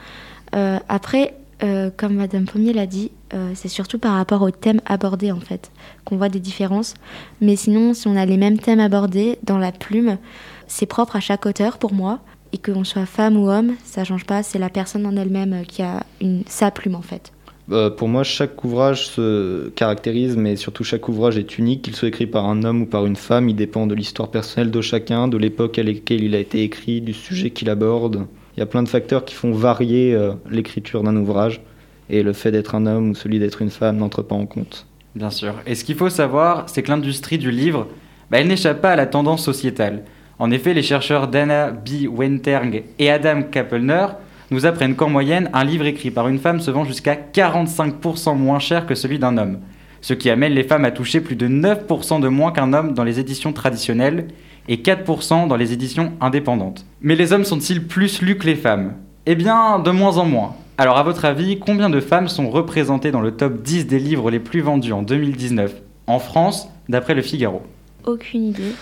Euh, 0.56 0.80
après, 0.90 1.34
Euh, 1.64 1.90
comme 1.98 2.14
Madame 2.14 2.46
Pommier 2.46 2.72
l'a 2.72 2.86
dit, 2.86 3.10
c'est 3.56 3.68
surtout 3.68 3.98
par 3.98 4.14
rapport 4.14 4.44
aux 4.44 4.52
thèmes 4.52 4.80
abordés 4.86 5.32
en 5.32 5.40
fait 5.40 5.72
qu'on 6.06 6.16
voit 6.16 6.30
des 6.30 6.40
différences. 6.40 6.94
Mais 7.42 7.56
sinon, 7.56 7.96
si 7.96 8.08
on 8.08 8.16
a 8.16 8.28
les 8.28 8.38
mêmes 8.38 8.60
thèmes 8.60 8.80
abordés 8.80 9.40
dans 9.42 9.58
la 9.58 9.72
plume, 9.72 10.20
c'est 10.68 10.86
propre 10.86 11.16
à 11.16 11.20
chaque 11.20 11.48
auteur 11.48 11.80
pour 11.80 11.94
moi. 11.94 12.20
Et 12.54 12.60
qu'on 12.60 12.84
soit 12.84 13.08
femme 13.08 13.38
ou 13.38 13.50
homme, 13.50 13.74
ça 13.84 14.04
change 14.04 14.26
pas. 14.26 14.44
C'est 14.44 14.60
la 14.60 14.70
personne 14.70 15.04
en 15.08 15.18
elle-même 15.18 15.66
qui 15.66 15.82
a 15.82 16.04
sa 16.46 16.70
plume 16.70 16.94
en 16.94 17.02
fait. 17.02 17.34
Euh, 17.72 17.90
pour 17.90 18.08
moi, 18.08 18.24
chaque 18.24 18.64
ouvrage 18.64 19.08
se 19.08 19.70
caractérise, 19.70 20.38
mais 20.38 20.56
surtout 20.56 20.84
chaque 20.84 21.10
ouvrage 21.10 21.38
est 21.38 21.58
unique, 21.58 21.82
qu'il 21.82 21.96
soit 21.96 22.08
écrit 22.08 22.28
par 22.28 22.46
un 22.46 22.64
homme 22.64 22.84
ou 22.84 22.86
par 22.86 23.06
une 23.06 23.18
femme. 23.18 23.50
Il 23.50 23.56
dépend 23.56 23.88
de 23.88 23.96
l'histoire 23.96 24.32
personnelle 24.32 24.72
de 24.72 24.82
chacun, 24.82 25.28
de 25.28 25.38
l'époque 25.38 25.78
à 25.78 25.84
laquelle 25.84 26.24
il 26.24 26.34
a 26.36 26.40
été 26.40 26.64
écrit, 26.64 27.02
du 27.02 27.14
sujet 27.14 27.50
qu'il 27.50 27.70
aborde. 27.70 28.26
Il 28.56 28.62
y 28.62 28.64
a 28.64 28.66
plein 28.66 28.84
de 28.84 28.90
facteurs 28.90 29.26
qui 29.26 29.36
font 29.36 29.52
varier 29.52 30.16
euh, 30.16 30.34
l'écriture 30.50 31.04
d'un 31.04 31.16
ouvrage, 31.18 31.62
et 32.10 32.24
le 32.24 32.32
fait 32.32 32.52
d'être 32.52 32.74
un 32.74 32.86
homme 32.86 33.10
ou 33.10 33.16
celui 33.16 33.38
d'être 33.38 33.62
une 33.62 33.70
femme 33.70 33.98
n'entre 33.98 34.22
pas 34.22 34.36
en 34.36 34.46
compte. 34.46 34.86
Bien 35.16 35.30
sûr. 35.30 35.56
Et 35.66 35.76
ce 35.76 35.84
qu'il 35.84 35.96
faut 35.96 36.10
savoir, 36.10 36.70
c'est 36.70 36.84
que 36.84 36.90
l'industrie 36.90 37.38
du 37.38 37.52
livre, 37.52 37.88
bah, 38.32 38.40
elle 38.40 38.48
n'échappe 38.48 38.82
pas 38.82 38.92
à 38.92 38.96
la 38.96 39.08
tendance 39.08 39.44
sociétale. 39.44 40.04
En 40.40 40.52
effet, 40.52 40.74
les 40.74 40.84
chercheurs 40.84 41.28
Dana 41.28 41.72
B. 41.72 42.08
Wenterg 42.10 42.84
et 43.00 43.10
Adam 43.10 43.44
Kapelner 43.44 44.08
nous 44.52 44.66
apprennent 44.66 44.96
qu'en 44.96 45.10
moyenne, 45.10 45.50
un 45.54 45.64
livre 45.64 45.86
écrit 45.86 46.12
par 46.12 46.28
une 46.28 46.40
femme 46.40 46.60
se 46.60 46.72
vend 46.72 46.86
jusqu'à 46.86 47.16
45% 47.16 48.38
moins 48.38 48.60
cher 48.60 48.86
que 48.86 48.96
celui 48.96 49.20
d'un 49.20 49.38
homme, 49.38 49.60
ce 50.02 50.14
qui 50.14 50.30
amène 50.30 50.54
les 50.54 50.64
femmes 50.64 50.86
à 50.86 50.92
toucher 50.92 51.22
plus 51.22 51.36
de 51.36 51.48
9% 51.48 52.22
de 52.22 52.28
moins 52.28 52.52
qu'un 52.52 52.74
homme 52.74 52.94
dans 52.94 53.04
les 53.04 53.20
éditions 53.20 53.54
traditionnelles 53.54 54.28
et 54.70 54.78
4% 54.78 55.48
dans 55.48 55.56
les 55.56 55.74
éditions 55.74 56.14
indépendantes. 56.22 56.86
Mais 57.02 57.16
les 57.16 57.34
hommes 57.34 57.46
sont-ils 57.46 57.86
plus 57.86 58.22
lus 58.22 58.38
que 58.38 58.46
les 58.46 58.56
femmes? 58.56 58.94
Eh 59.26 59.36
bien, 59.36 59.80
de 59.80 59.92
moins 59.92 60.18
en 60.18 60.26
moins. 60.26 60.56
Alors 60.78 60.98
à 60.98 61.04
votre 61.04 61.26
avis, 61.26 61.60
combien 61.60 61.90
de 61.90 62.00
femmes 62.00 62.28
sont 62.28 62.50
représentées 62.50 63.12
dans 63.12 63.22
le 63.22 63.32
top 63.32 63.62
10 63.62 63.88
des 63.88 64.00
livres 64.00 64.30
les 64.30 64.40
plus 64.40 64.62
vendus 64.62 64.94
en 64.94 65.02
2019 65.02 65.74
en 66.06 66.20
France, 66.20 66.70
d'après 66.88 67.16
le 67.16 67.22
Figaro? 67.22 67.62
Aucune 68.06 68.50
idée. 68.50 68.74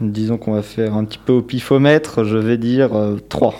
Disons 0.00 0.36
qu'on 0.36 0.52
va 0.52 0.62
faire 0.62 0.94
un 0.94 1.04
petit 1.04 1.18
peu 1.18 1.32
au 1.32 1.42
pifomètre, 1.42 2.22
je 2.24 2.36
vais 2.36 2.58
dire 2.58 2.90
3. 3.28 3.54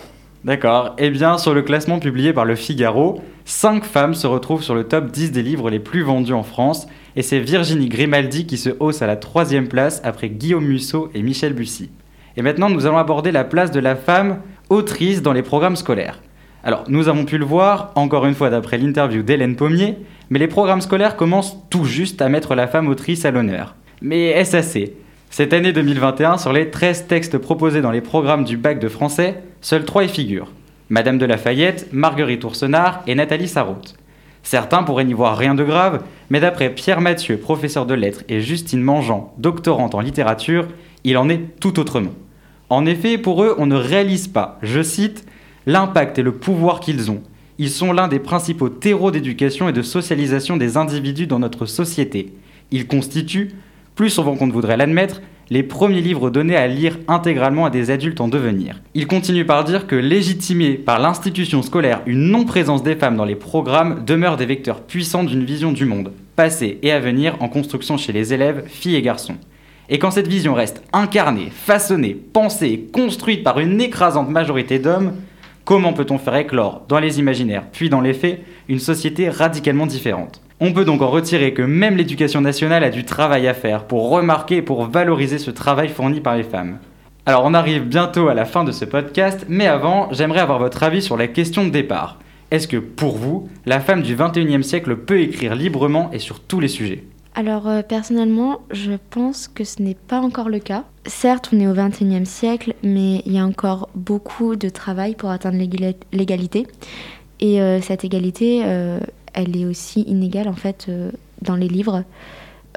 D'accord. 0.49 0.95
Eh 0.97 1.11
bien, 1.11 1.37
sur 1.37 1.53
le 1.53 1.61
classement 1.61 1.99
publié 1.99 2.33
par 2.33 2.47
le 2.47 2.55
Figaro, 2.55 3.21
5 3.45 3.85
femmes 3.85 4.15
se 4.15 4.27
retrouvent 4.27 4.63
sur 4.63 4.75
le 4.75 4.85
top 4.85 5.11
10 5.11 5.31
des 5.31 5.43
livres 5.43 5.69
les 5.69 5.79
plus 5.79 6.01
vendus 6.01 6.33
en 6.33 6.43
France, 6.43 6.87
et 7.17 7.21
c'est 7.21 7.39
Virginie 7.39 7.91
Grimaldi 7.91 8.47
qui 8.47 8.57
se 8.57 8.71
hausse 8.81 9.03
à 9.03 9.07
la 9.07 9.17
troisième 9.17 9.69
place 9.69 10.01
après 10.05 10.31
Guillaume 10.31 10.65
Musso 10.65 11.11
et 11.15 11.21
Michel 11.21 11.53
Bussy. 11.53 11.91
Et 12.39 12.41
maintenant, 12.41 12.71
nous 12.71 12.87
allons 12.87 12.97
aborder 12.97 13.31
la 13.31 13.45
place 13.45 13.73
de 13.73 13.79
la 13.79 13.95
femme 13.95 14.39
autrice 14.71 15.21
dans 15.21 15.35
les 15.35 15.43
programmes 15.43 15.77
scolaires. 15.77 16.23
Alors, 16.65 16.85
nous 16.89 17.09
avons 17.09 17.27
pu 17.27 17.37
le 17.37 17.45
voir, 17.45 17.93
encore 17.95 18.25
une 18.25 18.35
fois 18.35 18.49
d'après 18.49 18.79
l'interview 18.79 19.23
d'Hélène 19.23 19.55
Pommier, 19.55 19.99
mais 20.31 20.39
les 20.39 20.49
programmes 20.49 20.81
scolaires 20.81 21.17
commencent 21.17 21.59
tout 21.69 21.85
juste 21.85 22.23
à 22.23 22.31
mettre 22.31 22.55
la 22.55 22.69
femme 22.69 22.89
autrice 22.89 23.27
à 23.27 23.31
l'honneur. 23.31 23.77
Mais 24.01 24.29
est-ce 24.29 24.57
assez? 24.57 24.97
Cette 25.29 25.53
année 25.53 25.75
2021, 25.75 26.39
sur 26.39 26.55
les 26.55 26.71
13 26.71 27.07
textes 27.07 27.37
proposés 27.37 27.83
dans 27.83 27.91
les 27.91 28.01
programmes 28.01 28.45
du 28.45 28.57
bac 28.57 28.81
de 28.81 28.89
français, 28.89 29.43
seuls 29.61 29.85
3 29.85 30.05
y 30.05 30.09
figurent. 30.09 30.53
Madame 30.91 31.19
de 31.19 31.27
Lafayette, 31.27 31.89
Marguerite 31.93 32.45
Oursenard 32.45 33.03
et 33.07 33.15
Nathalie 33.15 33.49
Sarraute. 33.49 33.95
Certains 34.43 34.83
pourraient 34.83 35.05
n'y 35.05 35.13
voir 35.13 35.37
rien 35.37 35.55
de 35.55 35.65
grave, 35.65 36.03
mais 36.31 36.41
d'après 36.41 36.71
Pierre 36.71 37.01
Mathieu, 37.01 37.37
professeur 37.37 37.85
de 37.85 37.95
lettres, 37.95 38.23
et 38.29 38.41
Justine 38.41 38.83
Mangeant, 38.83 39.35
doctorante 39.37 39.95
en 39.95 40.01
littérature, 40.01 40.69
il 41.05 41.19
en 41.19 41.29
est 41.29 41.61
tout 41.61 41.79
autrement. 41.79 42.15
En 42.71 42.87
effet, 42.87 43.19
pour 43.19 43.43
eux, 43.43 43.55
on 43.59 43.67
ne 43.67 43.77
réalise 43.77 44.29
pas, 44.29 44.59
je 44.63 44.83
cite, 44.83 45.27
l'impact 45.67 46.19
et 46.19 46.23
le 46.23 46.33
pouvoir 46.33 46.81
qu'ils 46.81 47.11
ont. 47.11 47.23
Ils 47.59 47.71
sont 47.71 47.93
l'un 47.93 48.09
des 48.09 48.21
principaux 48.21 48.69
terreaux 48.69 49.11
d'éducation 49.11 49.69
et 49.69 49.73
de 49.73 49.83
socialisation 49.83 50.57
des 50.57 50.77
individus 50.77 51.27
dans 51.27 51.41
notre 51.41 51.67
société. 51.67 52.33
Ils 52.71 52.87
constituent, 52.87 53.53
plus 53.95 54.11
souvent 54.11 54.37
qu'on 54.37 54.47
ne 54.47 54.53
voudrait 54.53 54.77
l'admettre, 54.77 55.21
les 55.51 55.63
premiers 55.63 56.01
livres 56.01 56.31
donnés 56.31 56.57
à 56.57 56.67
lire 56.67 56.99
intégralement 57.09 57.65
à 57.65 57.71
des 57.71 57.91
adultes 57.91 58.21
en 58.21 58.29
devenir. 58.29 58.81
Il 58.95 59.07
continue 59.07 59.45
par 59.45 59.65
dire 59.65 59.87
que 59.87 59.97
légitimer 59.97 60.75
par 60.75 60.99
l'institution 60.99 61.63
scolaire 61.63 62.03
une 62.07 62.31
non-présence 62.31 62.83
des 62.83 62.97
femmes 62.97 63.17
dans 63.17 63.25
les 63.25 63.35
programmes 63.35 64.05
demeure 64.05 64.37
des 64.37 64.47
vecteurs 64.47 64.83
puissants 64.83 65.25
d'une 65.25 65.45
vision 65.45 65.73
du 65.73 65.87
monde, 65.87 66.13
passé 66.37 66.79
et 66.83 66.93
à 66.93 67.01
venir 67.01 67.37
en 67.41 67.49
construction 67.49 67.97
chez 67.97 68.13
les 68.13 68.35
élèves, 68.35 68.65
filles 68.67 68.97
et 68.97 69.03
garçons. 69.03 69.37
Et 69.89 69.99
quand 69.99 70.11
cette 70.11 70.29
vision 70.29 70.53
reste 70.53 70.83
incarnée, 70.93 71.51
façonnée, 71.51 72.15
pensée 72.15 72.69
et 72.69 72.81
construite 72.93 73.43
par 73.43 73.59
une 73.59 73.81
écrasante 73.81 74.29
majorité 74.29 74.79
d'hommes, 74.79 75.15
comment 75.65 75.95
peut-on 75.95 76.19
faire 76.19 76.37
éclore 76.37 76.83
dans 76.89 76.99
les 76.99 77.19
imaginaires, 77.19 77.65
puis 77.73 77.89
dans 77.89 78.03
les 78.03 78.13
faits, 78.13 78.43
une 78.69 78.81
société 78.81 79.31
radicalement 79.31 79.87
différente? 79.87 80.43
On 80.61 80.73
peut 80.73 80.85
donc 80.85 81.03
en 81.03 81.09
retirer 81.09 81.55
que 81.55 81.63
même 81.63 81.97
l'éducation 81.97 82.41
nationale 82.41 82.83
a 82.83 82.91
du 82.91 83.05
travail 83.05 83.47
à 83.47 83.55
faire 83.55 83.85
pour 83.85 84.11
remarquer 84.11 84.57
et 84.57 84.63
pour 84.63 84.87
valoriser 84.87 85.39
ce 85.39 85.51
travail 85.51 85.89
fourni 85.89 86.21
par 86.21 86.37
les 86.37 86.43
femmes. 86.43 86.79
Alors 87.27 87.45
on 87.45 87.55
arrive 87.55 87.85
bientôt 87.85 88.29
à 88.29 88.35
la 88.35 88.45
fin 88.45 88.65
de 88.65 88.73
ce 88.73 88.85
podcast, 88.85 89.47
mais 89.49 89.67
avant, 89.67 90.09
j'aimerais 90.13 90.41
avoir 90.41 90.59
votre 90.59 90.83
avis 90.83 91.03
sur 91.03 91.17
la 91.17 91.29
question 91.29 91.65
de 91.65 91.71
départ. 91.71 92.19
Est-ce 92.51 92.67
que 92.67 92.79
pour 92.79 93.17
vous, 93.17 93.49
la 93.67 93.79
femme 93.79 94.03
du 94.03 94.17
21e 94.17 94.63
siècle 94.63 94.97
peut 94.97 95.21
écrire 95.21 95.55
librement 95.55 96.11
et 96.13 96.19
sur 96.19 96.41
tous 96.41 96.61
les 96.61 96.69
sujets? 96.69 97.05
Alors 97.35 97.69
euh, 97.69 97.83
personnellement, 97.83 98.61
je 98.73 98.93
pense 99.11 99.47
que 99.47 99.63
ce 99.63 99.81
n'est 99.81 99.95
pas 99.95 100.21
encore 100.21 100.49
le 100.49 100.59
cas. 100.59 100.85
Certes, 101.07 101.51
on 101.53 101.61
est 101.61 101.69
au 101.69 101.75
21e 101.75 102.25
siècle, 102.25 102.75
mais 102.83 103.23
il 103.27 103.33
y 103.33 103.39
a 103.39 103.45
encore 103.45 103.91
beaucoup 103.95 104.57
de 104.57 104.69
travail 104.69 105.15
pour 105.15 105.31
atteindre 105.31 105.59
l'égalité. 106.13 106.67
Et 107.41 107.61
euh, 107.61 107.81
cette 107.81 108.05
égalité, 108.05 108.63
euh, 108.65 108.99
elle 109.39 109.57
est 109.57 109.65
aussi 109.65 110.03
inégale 110.03 110.49
en 110.49 110.55
fait 110.55 110.87
euh, 110.89 111.11
dans 111.43 111.55
les 111.55 111.69
livres. 111.69 112.03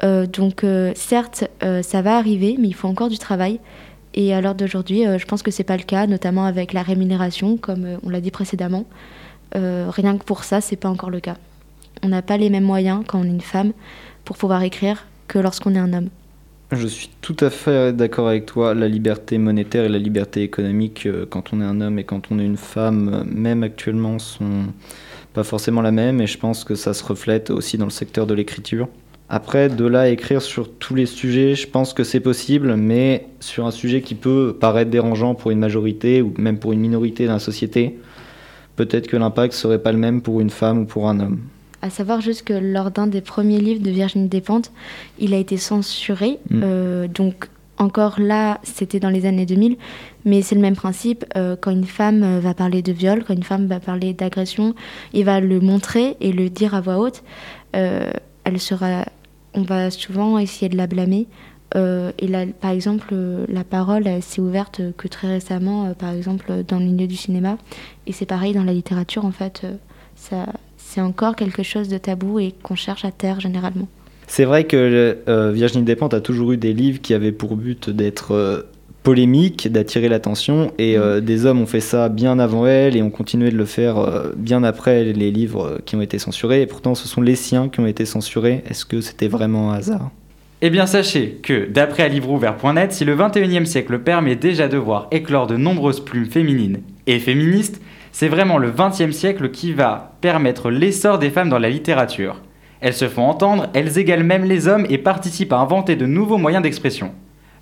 Euh, 0.04 0.26
donc 0.26 0.62
euh, 0.62 0.92
certes, 0.94 1.44
ça 1.60 2.02
va 2.02 2.16
arriver, 2.16 2.56
mais 2.58 2.68
il 2.68 2.74
faut 2.74 2.88
encore 2.88 3.08
du 3.08 3.18
travail. 3.18 3.58
Et 4.14 4.32
à 4.32 4.40
l'heure 4.40 4.54
d'aujourd'hui, 4.54 5.04
je 5.04 5.24
pense 5.24 5.42
que 5.42 5.50
c'est 5.50 5.64
pas 5.64 5.76
le 5.78 5.84
cas, 5.84 6.06
notamment 6.06 6.44
avec 6.44 6.74
la 6.74 6.82
rémunération, 6.82 7.56
comme 7.56 7.98
on 8.04 8.10
l'a 8.10 8.20
dit 8.20 8.30
précédemment. 8.30 8.84
rien 9.54 10.18
que 10.18 10.24
pour 10.24 10.44
ça, 10.44 10.60
c'est 10.60 10.76
pas 10.76 10.90
encore 10.90 11.08
le 11.08 11.20
cas. 11.20 11.36
On 12.02 12.08
n'a 12.08 12.20
pas 12.20 12.36
les 12.36 12.50
mêmes 12.50 12.64
moyens 12.64 13.04
quand 13.06 13.20
on 13.20 13.24
est 13.24 13.28
une 13.28 13.40
femme 13.40 13.72
pour 14.26 14.36
pouvoir 14.36 14.62
écrire 14.64 15.06
que 15.28 15.38
lorsqu'on 15.38 15.74
est 15.74 15.78
un 15.78 15.94
homme. 15.94 16.10
Je 16.72 16.86
suis 16.86 17.08
tout 17.22 17.36
à 17.40 17.48
fait 17.48 17.94
d'accord 17.94 18.28
avec 18.28 18.44
toi. 18.44 18.74
La 18.74 18.86
liberté 18.86 19.38
monétaire 19.38 19.84
et 19.84 19.88
la 19.88 19.98
liberté 19.98 20.42
économique, 20.42 21.08
quand 21.30 21.54
on 21.54 21.62
est 21.62 21.64
un 21.64 21.80
homme 21.80 21.98
et 21.98 22.04
quand 22.04 22.30
on 22.30 22.38
est 22.38 22.44
une 22.44 22.58
femme, 22.58 23.24
même 23.26 23.62
actuellement, 23.62 24.18
sont 24.18 24.66
pas 25.34 25.44
forcément 25.44 25.82
la 25.82 25.92
même 25.92 26.20
et 26.20 26.26
je 26.26 26.38
pense 26.38 26.64
que 26.64 26.74
ça 26.74 26.94
se 26.94 27.04
reflète 27.04 27.50
aussi 27.50 27.78
dans 27.78 27.86
le 27.86 27.90
secteur 27.90 28.26
de 28.26 28.34
l'écriture. 28.34 28.88
Après, 29.28 29.70
de 29.70 29.86
là 29.86 30.02
à 30.02 30.08
écrire 30.08 30.42
sur 30.42 30.70
tous 30.70 30.94
les 30.94 31.06
sujets, 31.06 31.54
je 31.54 31.66
pense 31.66 31.94
que 31.94 32.04
c'est 32.04 32.20
possible, 32.20 32.76
mais 32.76 33.28
sur 33.40 33.66
un 33.66 33.70
sujet 33.70 34.02
qui 34.02 34.14
peut 34.14 34.54
paraître 34.60 34.90
dérangeant 34.90 35.34
pour 35.34 35.50
une 35.50 35.58
majorité 35.58 36.20
ou 36.20 36.34
même 36.36 36.58
pour 36.58 36.72
une 36.72 36.80
minorité 36.80 37.26
dans 37.26 37.32
la 37.32 37.38
société, 37.38 37.98
peut-être 38.76 39.06
que 39.06 39.16
l'impact 39.16 39.54
serait 39.54 39.78
pas 39.78 39.92
le 39.92 39.98
même 39.98 40.20
pour 40.20 40.42
une 40.42 40.50
femme 40.50 40.80
ou 40.80 40.84
pour 40.84 41.08
un 41.08 41.18
homme. 41.18 41.40
À 41.80 41.88
savoir 41.88 42.20
juste 42.20 42.42
que 42.42 42.52
lors 42.52 42.90
d'un 42.90 43.06
des 43.06 43.22
premiers 43.22 43.58
livres 43.58 43.82
de 43.82 43.90
Virginie 43.90 44.28
Despentes, 44.28 44.70
il 45.18 45.32
a 45.32 45.38
été 45.38 45.56
censuré, 45.56 46.38
mm. 46.50 46.60
euh, 46.62 47.08
donc 47.08 47.48
encore 47.82 48.20
là, 48.20 48.60
c'était 48.62 49.00
dans 49.00 49.10
les 49.10 49.26
années 49.26 49.46
2000, 49.46 49.76
mais 50.24 50.42
c'est 50.42 50.54
le 50.54 50.60
même 50.60 50.76
principe. 50.76 51.24
Euh, 51.36 51.56
quand 51.60 51.70
une 51.70 51.84
femme 51.84 52.22
euh, 52.22 52.40
va 52.40 52.54
parler 52.54 52.80
de 52.82 52.92
viol, 52.92 53.24
quand 53.24 53.34
une 53.34 53.42
femme 53.42 53.66
va 53.66 53.80
parler 53.80 54.14
d'agression, 54.14 54.74
il 55.12 55.24
va 55.24 55.40
le 55.40 55.60
montrer 55.60 56.16
et 56.20 56.32
le 56.32 56.48
dire 56.48 56.74
à 56.74 56.80
voix 56.80 56.98
haute. 56.98 57.22
Euh, 57.76 58.10
elle 58.44 58.60
sera, 58.60 59.04
on 59.54 59.62
va 59.62 59.90
souvent 59.90 60.38
essayer 60.38 60.68
de 60.68 60.76
la 60.76 60.86
blâmer. 60.86 61.26
et 61.74 62.28
là, 62.28 62.44
par 62.60 62.70
exemple, 62.70 63.14
la 63.48 63.64
parole 63.64 64.04
s'est 64.20 64.42
ouverte 64.42 64.82
que 64.96 65.08
très 65.08 65.28
récemment, 65.28 65.94
par 65.94 66.10
exemple, 66.12 66.64
dans 66.68 66.78
le 66.78 66.84
milieu 66.84 67.06
du 67.06 67.16
cinéma. 67.16 67.56
Et 68.06 68.12
c'est 68.12 68.26
pareil 68.26 68.52
dans 68.52 68.64
la 68.64 68.74
littérature, 68.74 69.24
en 69.24 69.32
fait. 69.32 69.66
ça, 70.14 70.46
c'est 70.76 71.00
encore 71.00 71.34
quelque 71.34 71.62
chose 71.62 71.88
de 71.88 71.98
tabou 71.98 72.38
et 72.40 72.52
qu'on 72.62 72.74
cherche 72.74 73.04
à 73.06 73.10
taire 73.10 73.40
généralement. 73.40 73.88
C'est 74.34 74.46
vrai 74.46 74.64
que 74.64 75.18
euh, 75.28 75.52
Virginie 75.52 75.84
Despentes 75.84 76.14
a 76.14 76.22
toujours 76.22 76.52
eu 76.52 76.56
des 76.56 76.72
livres 76.72 77.02
qui 77.02 77.12
avaient 77.12 77.32
pour 77.32 77.54
but 77.54 77.90
d'être 77.90 78.32
euh, 78.32 78.62
polémiques, 79.02 79.70
d'attirer 79.70 80.08
l'attention, 80.08 80.72
et 80.78 80.96
euh, 80.96 81.18
mm. 81.18 81.20
des 81.20 81.44
hommes 81.44 81.60
ont 81.60 81.66
fait 81.66 81.80
ça 81.80 82.08
bien 82.08 82.38
avant 82.38 82.66
elle 82.66 82.96
et 82.96 83.02
ont 83.02 83.10
continué 83.10 83.50
de 83.50 83.58
le 83.58 83.66
faire 83.66 83.96
bien 84.34 84.64
après 84.64 85.04
les 85.04 85.30
livres 85.30 85.80
qui 85.84 85.96
ont 85.96 86.00
été 86.00 86.18
censurés, 86.18 86.62
et 86.62 86.66
pourtant 86.66 86.94
ce 86.94 87.08
sont 87.08 87.20
les 87.20 87.36
siens 87.36 87.68
qui 87.68 87.80
ont 87.80 87.86
été 87.86 88.06
censurés. 88.06 88.64
Est-ce 88.70 88.86
que 88.86 89.02
c'était 89.02 89.28
vraiment 89.28 89.70
un 89.70 89.74
hasard? 89.74 90.10
Eh 90.62 90.70
bien, 90.70 90.86
sachez 90.86 91.38
que, 91.42 91.68
d'après 91.68 92.08
livreouvert.net, 92.08 92.92
si 92.92 93.04
le 93.04 93.14
21e 93.14 93.66
siècle 93.66 93.98
permet 93.98 94.34
déjà 94.34 94.66
de 94.66 94.78
voir 94.78 95.08
éclore 95.10 95.46
de 95.46 95.58
nombreuses 95.58 96.02
plumes 96.02 96.24
féminines 96.24 96.80
et 97.06 97.18
féministes, 97.18 97.82
c'est 98.12 98.28
vraiment 98.28 98.56
le 98.56 98.70
20e 98.70 99.12
siècle 99.12 99.50
qui 99.50 99.74
va 99.74 100.16
permettre 100.22 100.70
l'essor 100.70 101.18
des 101.18 101.28
femmes 101.28 101.50
dans 101.50 101.58
la 101.58 101.68
littérature. 101.68 102.40
Elles 102.82 102.94
se 102.94 103.08
font 103.08 103.28
entendre, 103.28 103.68
elles 103.74 103.96
égalent 103.96 104.24
même 104.24 104.44
les 104.44 104.66
hommes 104.66 104.86
et 104.90 104.98
participent 104.98 105.52
à 105.52 105.58
inventer 105.58 105.94
de 105.94 106.04
nouveaux 106.04 106.36
moyens 106.36 106.64
d'expression. 106.64 107.12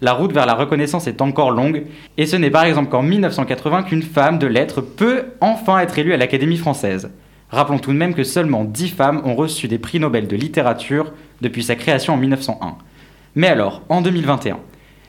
La 0.00 0.14
route 0.14 0.32
vers 0.32 0.46
la 0.46 0.54
reconnaissance 0.54 1.06
est 1.06 1.20
encore 1.20 1.50
longue, 1.50 1.84
et 2.16 2.24
ce 2.24 2.36
n'est 2.36 2.50
par 2.50 2.64
exemple 2.64 2.88
qu'en 2.88 3.02
1980 3.02 3.82
qu'une 3.82 4.02
femme 4.02 4.38
de 4.38 4.46
lettres 4.46 4.80
peut 4.80 5.24
enfin 5.42 5.78
être 5.80 5.98
élue 5.98 6.14
à 6.14 6.16
l'Académie 6.16 6.56
française. 6.56 7.10
Rappelons 7.50 7.78
tout 7.78 7.92
de 7.92 7.98
même 7.98 8.14
que 8.14 8.24
seulement 8.24 8.64
10 8.64 8.88
femmes 8.88 9.20
ont 9.26 9.34
reçu 9.34 9.68
des 9.68 9.78
prix 9.78 10.00
Nobel 10.00 10.26
de 10.26 10.36
littérature 10.36 11.12
depuis 11.42 11.64
sa 11.64 11.74
création 11.74 12.14
en 12.14 12.16
1901. 12.16 12.76
Mais 13.34 13.48
alors, 13.48 13.82
en 13.90 14.00
2021 14.00 14.58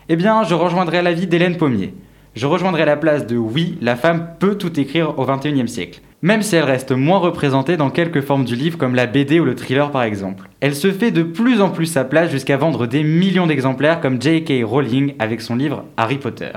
Eh 0.09 0.17
bien, 0.17 0.43
je 0.43 0.55
rejoindrai 0.55 1.01
l'avis 1.01 1.27
d'Hélène 1.27 1.55
Pommier. 1.55 1.93
Je 2.35 2.47
rejoindrai 2.47 2.83
la 2.83 2.97
place 2.97 3.27
de 3.27 3.37
oui, 3.37 3.77
la 3.81 3.95
femme 3.95 4.31
peut 4.39 4.55
tout 4.55 4.77
écrire 4.77 5.17
au 5.17 5.25
XXIe 5.25 5.69
siècle. 5.69 6.01
Même 6.23 6.43
si 6.43 6.55
elle 6.55 6.65
reste 6.65 6.91
moins 6.91 7.17
représentée 7.17 7.77
dans 7.77 7.89
quelques 7.89 8.21
formes 8.21 8.45
du 8.45 8.55
livre 8.55 8.77
comme 8.77 8.93
la 8.93 9.07
BD 9.07 9.39
ou 9.39 9.45
le 9.45 9.55
thriller 9.55 9.89
par 9.89 10.03
exemple. 10.03 10.49
Elle 10.59 10.75
se 10.75 10.91
fait 10.91 11.09
de 11.09 11.23
plus 11.23 11.61
en 11.61 11.69
plus 11.69 11.87
sa 11.87 12.03
place 12.03 12.29
jusqu'à 12.29 12.57
vendre 12.57 12.85
des 12.85 13.03
millions 13.03 13.47
d'exemplaires 13.47 13.99
comme 13.99 14.21
J.K. 14.21 14.63
Rowling 14.63 15.15
avec 15.17 15.41
son 15.41 15.55
livre 15.55 15.83
Harry 15.97 16.19
Potter. 16.19 16.51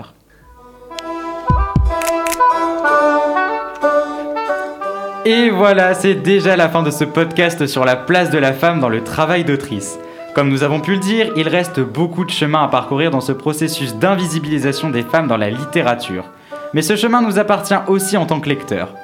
Et 5.24 5.48
voilà, 5.48 5.94
c'est 5.94 6.16
déjà 6.16 6.54
la 6.56 6.68
fin 6.68 6.82
de 6.82 6.90
ce 6.90 7.04
podcast 7.04 7.66
sur 7.66 7.86
la 7.86 7.96
place 7.96 8.28
de 8.28 8.36
la 8.36 8.52
femme 8.52 8.80
dans 8.80 8.90
le 8.90 9.02
travail 9.02 9.44
d'autrice. 9.44 9.98
Comme 10.34 10.50
nous 10.50 10.62
avons 10.62 10.80
pu 10.80 10.90
le 10.92 10.98
dire, 10.98 11.32
il 11.36 11.48
reste 11.48 11.80
beaucoup 11.80 12.26
de 12.26 12.30
chemin 12.30 12.64
à 12.64 12.68
parcourir 12.68 13.10
dans 13.10 13.22
ce 13.22 13.32
processus 13.32 13.94
d'invisibilisation 13.94 14.90
des 14.90 15.04
femmes 15.04 15.28
dans 15.28 15.38
la 15.38 15.48
littérature. 15.48 16.26
Mais 16.74 16.82
ce 16.82 16.96
chemin 16.96 17.22
nous 17.22 17.38
appartient 17.38 17.78
aussi 17.86 18.18
en 18.18 18.26
tant 18.26 18.40
que 18.40 18.50
lecteurs. 18.50 18.94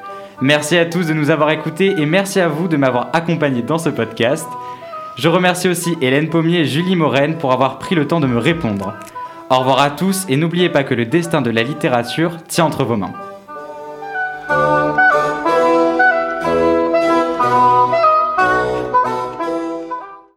Merci 0.43 0.79
à 0.79 0.87
tous 0.87 1.07
de 1.07 1.13
nous 1.13 1.29
avoir 1.29 1.51
écoutés 1.51 2.01
et 2.01 2.07
merci 2.07 2.41
à 2.41 2.49
vous 2.49 2.67
de 2.67 2.79
m'avoir 2.79 3.11
accompagné 3.13 3.61
dans 3.61 3.77
ce 3.77 3.91
podcast. 3.91 4.47
Je 5.17 5.29
remercie 5.29 5.69
aussi 5.69 5.99
Hélène 6.01 6.31
Pommier 6.31 6.61
et 6.61 6.65
Julie 6.65 6.97
Morène 6.97 7.37
pour 7.37 7.53
avoir 7.53 7.79
pris 7.79 7.95
le 7.95 8.07
temps 8.07 8.21
de 8.21 8.27
me 8.27 8.39
répondre. 8.39 8.95
Au 9.51 9.59
revoir 9.59 9.81
à 9.81 9.91
tous 9.91 10.25
et 10.31 10.37
n'oubliez 10.37 10.71
pas 10.71 10.83
que 10.83 10.95
le 10.95 11.05
destin 11.05 11.43
de 11.43 11.51
la 11.51 11.63
littérature 11.63 12.39
tient 12.49 12.65
entre 12.65 12.85
vos 12.85 12.97
mains. 12.97 13.13